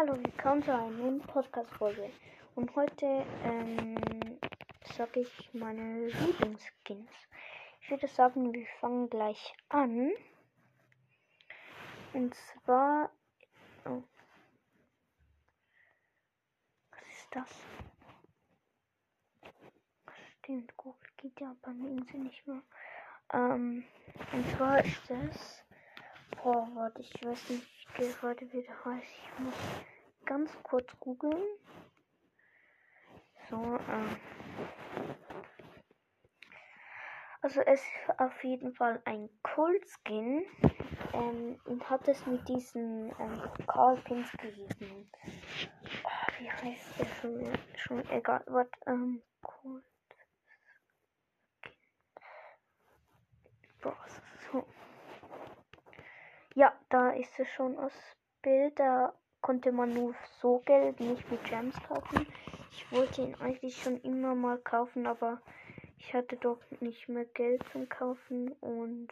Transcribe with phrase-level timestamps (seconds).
[0.00, 2.10] Hallo, willkommen zu einer neuen Podcast-Folge.
[2.54, 3.04] Und heute
[3.44, 4.00] ähm,
[4.96, 7.10] sage ich meine Lieblingsskins.
[7.82, 10.10] Ich würde sagen, wir fangen gleich an.
[12.14, 13.10] Und zwar.
[13.84, 14.02] Oh.
[16.92, 17.50] Was ist das?
[20.38, 22.62] Stimmt, Google geht ja bei mir nicht mehr.
[23.34, 23.84] Ähm,
[24.32, 25.62] und zwar ist das.
[26.42, 29.06] Boah, warte, ich weiß nicht gerade wie der heißt.
[29.06, 29.54] Ich muss
[30.24, 31.42] ganz kurz googeln.
[33.48, 34.16] So, ähm.
[37.42, 40.44] Also es ist auf jeden Fall ein Cold Skin
[41.14, 45.10] ähm, und hat es mit diesen ähm, Pokalpins gegeben.
[46.04, 47.58] Oh, wie heißt der schon?
[47.76, 48.42] Schon egal.
[48.46, 48.68] Was?
[48.86, 50.26] Ähm, Cold Skin.
[53.82, 53.92] So.
[56.54, 57.92] Ja, da ist es schon aus
[58.42, 58.78] Bild.
[58.78, 62.26] Da konnte man nur so Geld, nicht mit Gems kaufen.
[62.72, 65.40] Ich wollte ihn eigentlich schon immer mal kaufen, aber
[65.98, 69.08] ich hatte doch nicht mehr Geld zum Kaufen und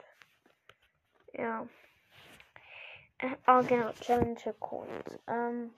[1.32, 1.66] ja.
[3.18, 5.18] Äh, ah, genau, Challenger Coins.
[5.26, 5.72] Ähm,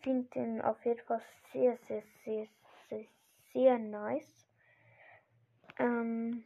[0.00, 2.46] finde den auf jeden Fall sehr, sehr, sehr,
[2.88, 3.04] sehr,
[3.52, 4.46] sehr nice.
[5.78, 6.44] Ähm,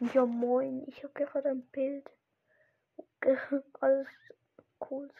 [0.00, 2.10] Ja moin, ich habe gerade ein Bild.
[3.80, 4.08] Alles
[4.88, 5.10] cool.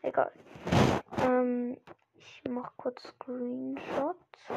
[0.00, 0.32] Egal.
[1.22, 1.76] Ähm,
[2.14, 4.48] ich mache kurz Screenshots.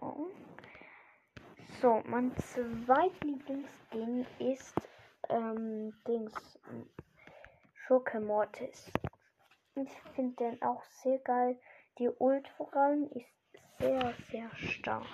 [0.00, 0.28] So.
[1.80, 4.74] So, mein zweitlieblingsskin ist
[5.28, 6.58] ähm, Dings
[7.74, 8.90] Schurke Mortis.
[9.76, 11.60] Ich finde den auch sehr geil.
[11.98, 13.32] Die Ult vor allem ist
[13.78, 15.06] sehr, sehr stark.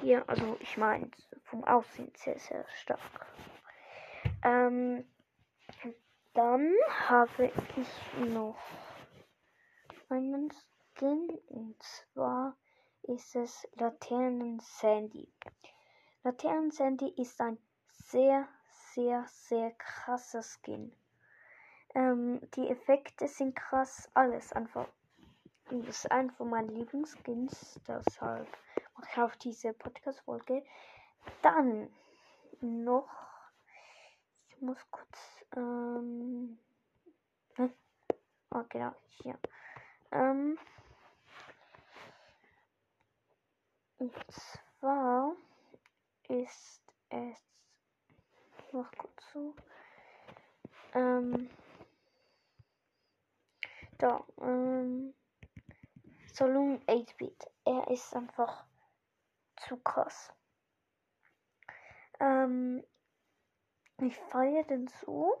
[0.00, 1.10] Hier, also ich meine,
[1.50, 3.26] vom Aussehen sehr, sehr stark.
[4.42, 5.04] Ähm,
[6.34, 6.74] dann
[7.08, 8.58] habe ich noch
[10.08, 10.52] einen
[10.94, 12.56] Skin und zwar
[13.02, 15.32] ist es Laternen Sandy.
[16.22, 17.58] Laternen Sandy ist ein
[17.90, 18.48] sehr,
[18.94, 20.92] sehr, sehr krasser Skin.
[21.94, 24.88] Ähm, die Effekte sind krass, alles einfach.
[25.70, 28.48] Das ist ein von meinen Lieblingsskins, deshalb
[28.94, 30.64] mache ich auf diese Podcast-Folge.
[31.42, 31.88] Dann
[32.60, 33.08] noch.
[34.48, 35.44] Ich muss kurz.
[35.56, 36.58] Ähm.
[38.50, 39.38] Oh, genau, hier.
[40.12, 40.58] Ähm.
[43.98, 45.34] Und zwar
[46.28, 47.38] ist es.
[48.72, 49.54] Noch kurz so.
[50.94, 51.50] Ähm.
[53.98, 55.14] Da, ähm.
[56.32, 57.50] Saloon 8-Bit.
[57.64, 58.64] Er ist einfach
[59.56, 60.32] zu krass.
[62.20, 62.84] Ähm,
[64.00, 65.36] ich feiere den so,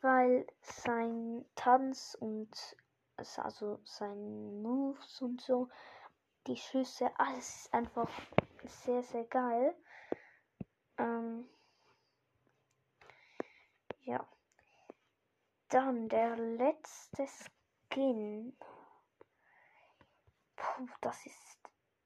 [0.00, 2.76] weil sein Tanz und
[3.16, 5.68] also sein Moves und so,
[6.46, 8.08] die Schüsse, alles ist einfach
[8.64, 9.74] sehr, sehr geil.
[10.98, 11.48] Ähm,
[14.02, 14.26] ja.
[15.68, 18.56] Dann der letzte Skin.
[20.56, 21.58] Puh, das ist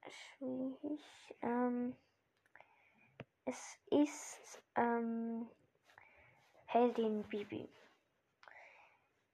[0.09, 1.37] schwierig.
[1.43, 1.97] Ähm,
[3.45, 5.49] es ist ähm,
[6.67, 7.69] Heldin Bibi.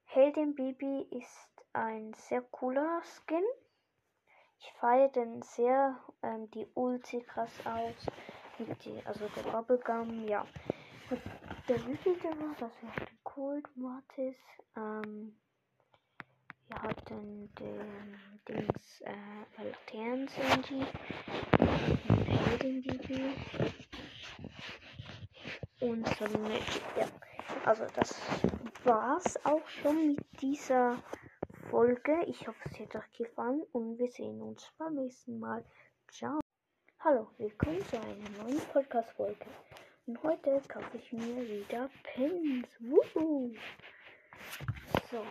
[0.05, 3.43] Heldin Bibi ist ein sehr cooler Skin.
[4.59, 5.97] Ich feiere den sehr.
[6.23, 8.05] Ähm, die Ult sieht krass aus.
[8.83, 10.45] Die, also der Bubblegum, ja.
[11.09, 11.21] Und
[11.67, 12.71] der wievielte war das?
[12.81, 14.35] Wir hatten Cold Mortis.
[14.75, 15.37] Ähm,
[16.67, 20.85] wir hatten den Dings äh, Laternen Sandy.
[22.59, 23.35] Heldin Bibi
[25.89, 26.59] und so eine,
[26.97, 27.07] ja.
[27.65, 28.21] Also das
[28.83, 31.01] war's auch schon mit dieser
[31.69, 32.23] Folge.
[32.27, 35.65] Ich hoffe, es hat euch gefallen und wir sehen uns beim nächsten Mal.
[36.11, 36.39] Ciao.
[36.99, 39.45] Hallo, willkommen zu einer neuen Podcast-Folge.
[40.05, 42.67] Und heute kaufe ich mir wieder Pins.
[42.79, 43.55] Wuhu.
[45.09, 45.25] So.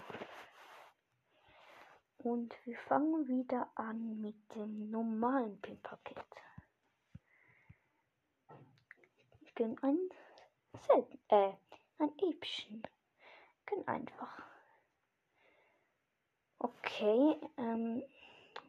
[2.18, 6.18] Und wir fangen wieder an mit dem normalen Pin-Paket.
[9.40, 9.98] Ich gönne ein
[10.86, 11.52] selten, äh,
[11.98, 12.82] ein epischen.
[13.66, 14.42] Gönn einfach.
[16.58, 18.02] Okay, ähm,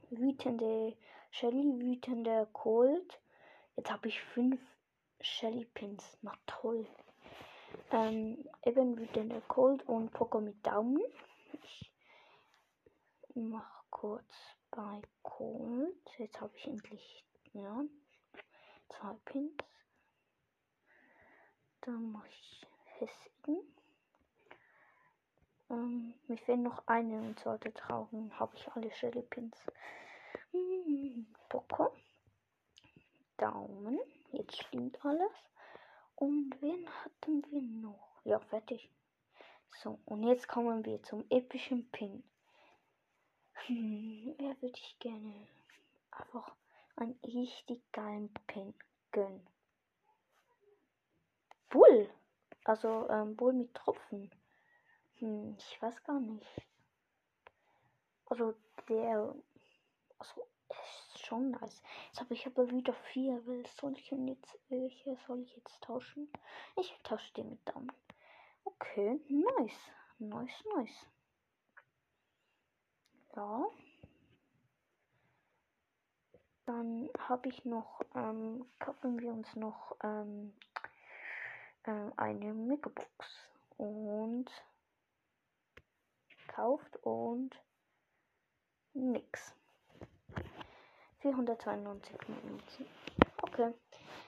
[0.10, 0.96] wütende
[1.32, 3.20] Shelly, wütende Cold.
[3.76, 4.60] Jetzt habe ich fünf
[5.22, 6.18] Shelly Pins.
[6.22, 6.86] Na toll.
[7.92, 11.02] Ähm, eben wütende Cold und Poco mit Daumen.
[11.54, 11.92] Ich
[13.34, 14.32] mach kurz
[14.72, 15.96] bei Cold.
[16.18, 17.84] Jetzt habe ich endlich, ja,
[18.90, 19.54] zwei Pins.
[21.90, 22.68] Dann mache ich
[23.00, 23.64] festigen.
[25.72, 28.32] Ähm, mir fehlen noch eine und sollte tragen.
[28.38, 29.58] Habe ich alle Shelly Pins.
[30.52, 31.26] Hm.
[33.38, 33.98] Daumen.
[34.34, 35.32] Jetzt stimmt alles.
[36.16, 38.22] Und wen hatten wir noch?
[38.24, 38.92] Ja, fertig.
[39.82, 42.24] So, und jetzt kommen wir zum epischen Pin.
[43.66, 45.48] Hm, wer würde ich gerne
[46.12, 46.56] einfach
[46.98, 48.76] einen richtig geilen Pin
[49.12, 49.48] gönnen?
[51.70, 52.10] Bull.
[52.64, 54.30] Also ähm, Bull mit Tropfen.
[55.20, 56.68] Hm, ich weiß gar nicht.
[58.26, 58.54] Also
[58.88, 59.36] der.
[60.18, 61.82] Also ist schon nice.
[62.08, 63.46] Jetzt habe ich aber wieder vier.
[63.46, 66.32] Will soll ich jetzt welche soll ich jetzt tauschen?
[66.76, 67.92] Ich tausche den mit Daumen.
[68.64, 69.92] Okay, nice.
[70.20, 71.06] Nice, nice.
[73.36, 73.66] Ja.
[76.66, 80.54] Dann habe ich noch, ähm, kaufen wir uns noch ähm,
[81.90, 83.50] äh, eine Megabox.
[83.78, 84.50] Und
[86.46, 87.52] gekauft und
[88.94, 89.56] nix.
[91.20, 92.86] 492 Minuten.
[93.42, 93.74] Okay.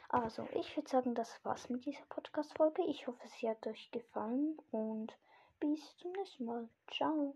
[0.09, 2.83] Also, ich würde sagen, das war's mit dieser Podcast-Folge.
[2.83, 5.13] Ich hoffe, sie hat euch gefallen und
[5.59, 6.69] bis zum nächsten Mal.
[6.89, 7.35] Ciao.